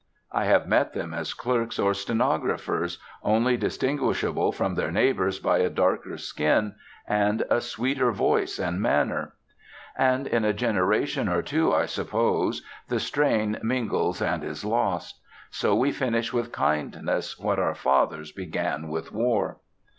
I 0.31 0.45
have 0.45 0.65
met 0.65 0.93
them, 0.93 1.13
as 1.13 1.35
clerks 1.35 1.77
or 1.77 1.93
stenographers, 1.93 2.97
only 3.21 3.55
distinguishable 3.55 4.51
from 4.51 4.73
their 4.73 4.89
neighbours 4.91 5.37
by 5.37 5.59
a 5.59 5.69
darker 5.69 6.17
skin 6.17 6.73
and 7.07 7.43
a 7.51 7.61
sweeter 7.61 8.11
voice 8.11 8.57
and 8.57 8.81
manner. 8.81 9.33
And 9.95 10.25
in 10.25 10.43
a 10.43 10.53
generation 10.53 11.29
or 11.29 11.43
two, 11.43 11.71
I 11.71 11.85
suppose, 11.85 12.63
the 12.87 12.99
strain 12.99 13.59
mingles 13.61 14.23
and 14.23 14.43
is 14.43 14.65
lost. 14.65 15.19
So 15.51 15.75
we 15.75 15.91
finish 15.91 16.33
with 16.33 16.51
kindness 16.51 17.37
what 17.37 17.59
our 17.59 17.75
fathers 17.75 18.31
began 18.31 18.87
with 18.87 19.11
war. 19.11 19.57